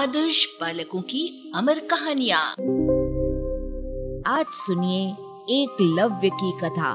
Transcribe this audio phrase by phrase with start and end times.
[0.00, 2.50] आदर्श बालकों की अमर कहानियाँ।
[4.26, 5.10] आज सुनिए
[5.62, 6.94] एक लव्य की कथा।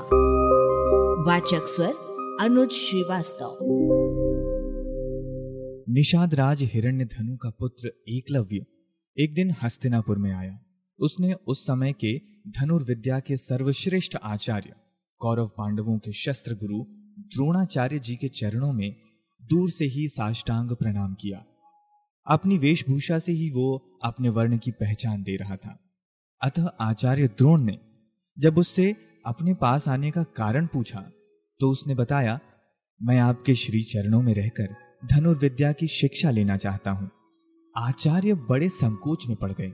[1.28, 1.94] वाचक स्वर,
[2.42, 3.58] अनुज श्रीवास्तव।
[5.90, 8.66] निषाद राज हिरण्य धनु का पुत्र एकलव्य
[9.20, 10.60] एक दिन हस्तिनापुर में आया।
[11.00, 12.18] उसने उस समय के
[12.48, 14.74] धनुर्विद्या के सर्वश्रेष्ठ आचार्य,
[15.20, 16.84] कौरव पांडवों के शस्त्र गुरु
[17.20, 18.96] द्रोणाचार्य जी के चरणों में
[19.44, 21.46] दूर से ही साष्टांग प्रणाम किया।
[22.28, 25.78] अपनी वेशभूषा से ही वो अपने वर्ण की पहचान दे रहा था।
[26.42, 27.78] अतः आचार्य द्रोण ने
[28.38, 31.00] जब उससे अपने पास आने का कारण पूछा
[31.60, 32.40] तो उसने बताया,
[33.02, 34.76] मैं आपके श्री चरणों में रहकर
[35.06, 37.10] धनुर्विद्या की शिक्षा लेना चाहता हूँ।
[37.76, 39.72] आचार्य बड़े संकोच में पड़ गए।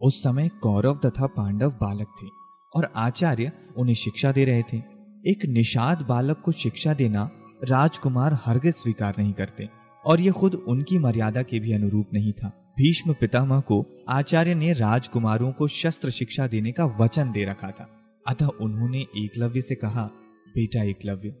[0.00, 2.26] उस समय कौरव तथा पांडव बालक थे
[2.72, 4.78] और आचार्य उन्हें शिक्षा दे रहे थे।
[5.24, 7.28] एक निषाद बालक को शिक्षा देना
[7.64, 9.68] राजकुमार हरगिज स्वीकार नहीं करते।
[10.06, 14.72] और यह खुद उनकी मर्यादा के भी अनुरूप नहीं था। भीष्म पितामह को आचार्य ने
[14.72, 20.04] राजकुमारों को शस्त्र शिक्षा देने का वचन दे रखा था। अतः उन्होंने एकलव्य से कहा,
[20.48, 21.36] बेटा एकलव्य,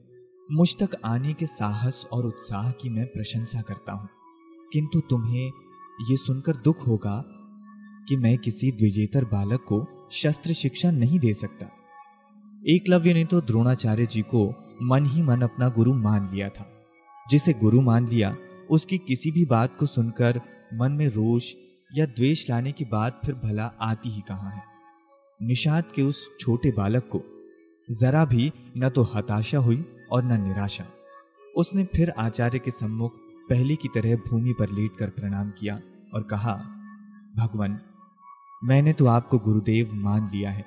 [0.52, 4.08] मुझ तक आने के साहस और उत्साह की मैं प्रशंसा करता हूँ।
[4.72, 5.46] किंतु तुम्हें
[6.10, 7.24] यह सुनकर दुख होगा
[8.08, 11.66] कि मैं किसी द्विजेतर बालक को शस्त्र शिक्षा नहीं दे सकता।
[12.68, 16.70] एकलव्य ने तो द्रोणाचार्य जी को मन ही मन अपना गुरु मान लिया था,
[17.30, 18.36] जिसे गुरु मान लिया
[18.70, 20.40] उसकी किसी भी बात को सुनकर
[20.74, 21.52] मन में रोष
[21.96, 24.62] या द्वेष लाने की बात फिर भला आती ही कहाँ है?
[25.42, 27.22] निषाद के उस छोटे बालक को
[27.90, 30.84] जरा भी न तो हताशा हुई और न निराशा।
[31.56, 33.12] उसने फिर आचार्य के सम्मुख
[33.50, 35.80] पहले की तरह भूमि पर लेटकर प्रणाम किया
[36.14, 36.54] और कहा,
[37.36, 37.80] भगवान,
[38.64, 40.64] मैंने तो आपको गुरुदेव मान लिया है।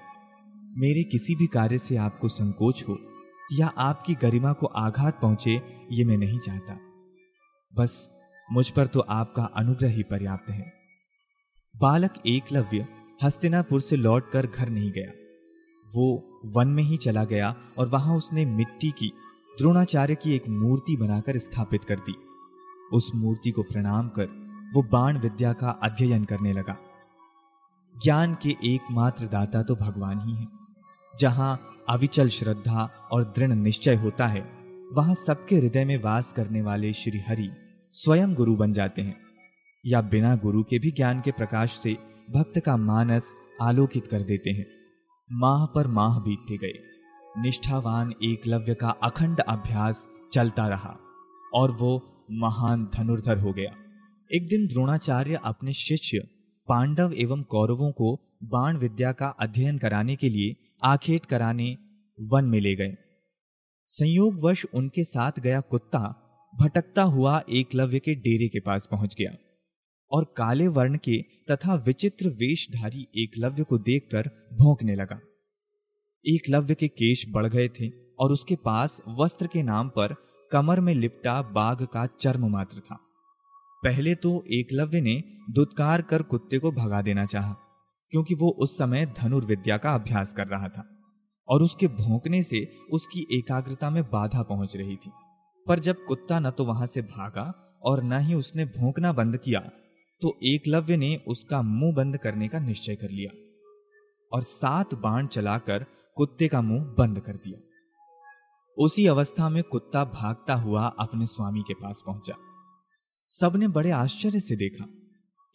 [0.77, 2.97] मेरे किसी भी कार्य से आपको संकोच हो
[3.53, 6.79] या आपकी गरिमा को आघात पहुँचे ये मैं नहीं चाहता।
[7.75, 8.09] बस
[8.51, 10.73] मुझ पर तो आपका अनुग्रह ही पर्याप्त है।
[11.77, 12.87] बालक एकलव्य
[13.23, 15.11] हस्तिनापुर से लौटकर घर नहीं गया।
[15.95, 19.11] वो वन में ही चला गया और वहाँ उसने मिट्टी की,
[19.57, 22.15] द्रोणाचार्य की एक मूर्ति बनाकर स्थापित कर दी।
[22.93, 24.25] उस मूर्ति को प्रणाम कर
[24.73, 26.77] वो बाण विद्या का अध्ययन करने लगा।
[28.03, 30.47] ज्ञान के एकमात्र दाता तो भगवान ही हैं।
[31.19, 34.41] जहाँ अविचल श्रद्धा और दृढ़ निश्चय होता है,
[34.93, 37.51] वहाँ सबके हृदय में वास करने वाले श्री हरि
[37.95, 39.17] स्वयं गुरु बन जाते हैं।
[39.85, 41.97] या बिना गुरु के भी ज्ञान के प्रकाश से
[42.31, 44.65] भक्त का मानस आलोकित कर देते हैं।
[45.31, 46.73] माह पर माह बीतते गए।
[47.37, 50.97] निष्ठावान एकलव्य का अखंड अभ्यास चलता रहा
[51.53, 53.75] और वो महान धनुर्धर हो गया।
[54.33, 56.19] एक दिन द्रोणाचार्य अपने शिष्य,
[56.67, 61.77] पांडव एवं कौरवों को बाण विद्या का अध्ययन कराने के लिए आखेट कराने
[62.21, 62.95] वन में ले गए।
[63.87, 66.19] संयोगवश उनके साथ गया कुत्ता
[66.53, 69.31] भटकता हुआ एकलव्य के डेरे के पास पहुँच गया
[70.11, 71.17] और काले वर्ण के
[71.51, 75.19] तथा विचित्र वेशधारी एकलव्य को देखकर भौंकने लगा।
[76.25, 80.15] एकलव्य के केश बढ़ गए थे और उसके पास वस्त्र के नाम पर
[80.51, 82.99] कमर में लिपटा बाघ का चर्म मात्र था।
[83.83, 85.15] पहले तो एकलव्य ने
[85.51, 87.53] दुत्कार कर कुत्ते को भगा देना चाहा,
[88.11, 90.87] क्योंकि वो उस समय धनुर्विद्या का अभ्यास कर रहा था
[91.47, 95.11] और उसके भौंकने से उसकी एकाग्रता में बाधा पहुँच रही थी।
[95.67, 97.53] पर जब कुत्ता न तो वहाँ से भागा
[97.83, 99.59] और न ही उसने भौंकना बंद किया
[100.21, 103.31] तो एकलव्य ने उसका मुँह बंद करने का निश्चय कर लिया
[104.31, 105.85] और सात बाण चलाकर
[106.17, 107.59] कुत्ते का मुँह बंद कर दिया।
[108.77, 112.35] उसी अवस्था में कुत्ता भागता हुआ अपने स्वामी के पास पहुँचा।
[113.31, 114.85] सबने बड़े आश्चर्य से देखा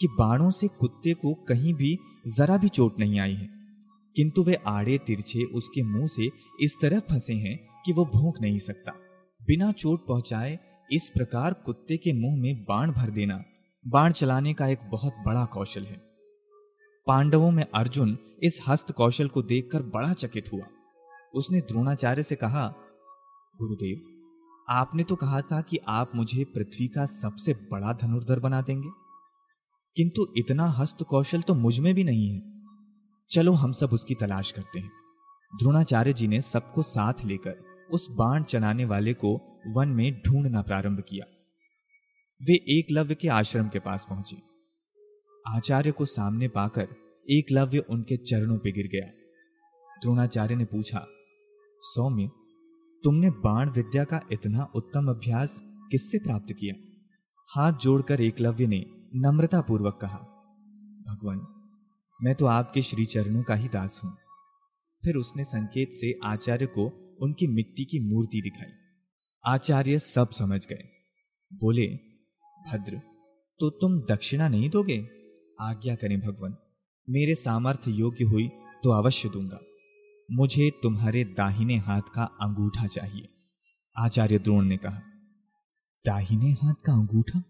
[0.01, 1.97] कि बाणों से कुत्ते को कहीं भी
[2.37, 3.49] जरा भी चोट नहीं आई है,
[4.17, 6.31] किंतु वे आड़े तिरछे उसके मुँह से
[6.61, 8.93] इस तरह फंसे हैं कि वो भूख नहीं सकता।
[9.49, 10.59] बिना चोट पहुँचाए
[10.93, 13.45] इस प्रकार कुत्ते के मुँह में बाण भर देना,
[13.89, 15.97] बाण चलाने का एक बहुत बड़ा कौशल है।
[17.07, 20.65] पांडवों में अर्जुन इस हस्त कौशल को देखकर बड़ा चकित हुआ।
[21.35, 22.75] उसने द्रोणाचार्य से कहा,
[23.59, 24.01] गुरुदेव,
[24.69, 28.89] आपने तो कहा था कि आप मुझे पृथ्वी का सबसे बड़ा धनुर्धर बना देंगे।
[29.97, 32.43] किंतु इतना हस्त कौशल तो मुझमें भी नहीं है।
[33.31, 34.91] चलो हम सब उसकी तलाश करते हैं।
[35.61, 39.35] द्रोणाचार्य जी ने सबको साथ लेकर उस बाण चलाने वाले को
[39.77, 41.27] वन में ढूंढना प्रारंभ किया।
[42.41, 44.37] वे एकलव्य के आश्रम के पास पहुँचे।
[45.47, 46.89] आचार्य को सामने पाकर
[47.31, 49.07] एकलव्य उनके चरणों पर गिर गया।
[50.03, 51.07] द्रोणाचार्य ने पूछा,
[51.81, 52.31] सौम्य,
[53.05, 56.75] तुमने बाण विद्या का इतना उत्तम अभ्यास किससे प्राप्त किया?
[57.51, 60.19] हाथ जोड़कर एकलव्य ने नम्रता पूर्वक कहा,
[61.09, 61.47] भगवान,
[62.21, 64.17] मैं तो आपके श्री चरणों का ही दास हूँ।
[65.05, 66.89] फिर उसने संकेत से आचार्य को
[67.23, 68.73] उनकी मिट्टी की मूर्ति दिखाई।
[69.45, 70.83] आचार्य सब समझ गए।
[71.53, 71.87] बोले,
[72.73, 73.01] भद्र
[73.61, 74.99] तो तुम दक्षिणा नहीं दोगे?
[75.61, 76.57] आज्ञा करें भगवान,
[77.09, 78.49] मेरे सामर्थ्य योग्य हुई
[78.85, 79.61] तो अवश्य दूँगा।
[80.31, 83.29] मुझे तुम्हारे दाहिने हाथ का अंगूठा चाहिए।
[83.97, 85.01] आचार्य द्रोण ने कहा,
[86.07, 87.43] दाहिने हाथ का अंगूठा?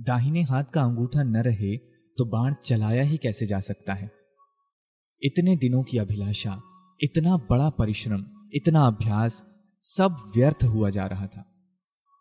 [0.00, 1.76] दाहिने हाथ का अंगूठा न रहे
[2.18, 4.10] तो बाण चलाया ही कैसे जा सकता है?
[5.22, 6.62] इतने दिनों की अभिलाषा
[7.02, 8.24] इतना बड़ा परिश्रम,
[8.54, 9.42] इतना अभ्यास
[9.82, 11.46] सब व्यर्थ हुआ जा रहा था।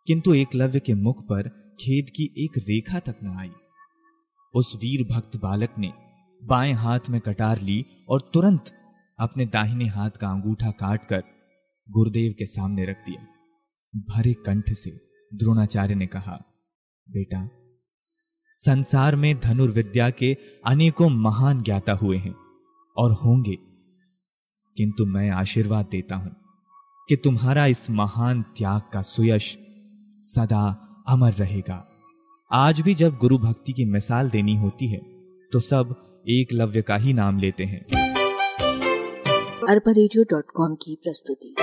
[0.07, 1.49] किंतु एकलव्य के मुख पर
[1.81, 3.51] खेद की एक रेखा तक न आई।
[4.55, 5.93] उस वीर भक्त बालक ने
[6.43, 8.63] बाएँ हाथ में कटार ली और तुरंत
[9.19, 11.23] अपने दाहिने हाथ का अंगूठा काटकर
[11.89, 13.27] गुरुदेव के सामने रख दिया।
[13.95, 14.91] भरे कंठ से
[15.33, 16.43] द्रोणाचार्य ने कहा,
[17.09, 17.49] बेटा,
[18.55, 22.35] संसार में धनुर्विद्या के अनेकों महान ज्ञाता हुए हैं
[22.97, 23.69] और होंगे
[24.77, 26.36] किंतु मैं आशीर्वाद देता हूँ
[27.10, 29.57] कि तुम्हारा इस महान त्याग का सुयश
[30.21, 31.88] सदा अमर रहेगा।
[32.51, 35.00] आज भी जब गुरु भक्ति की मिसाल देनी होती है
[35.54, 35.95] तो सब
[36.30, 37.81] एकलव्य का ही नाम लेते हैं।
[39.69, 41.56] अरबा की प्रस्तुति।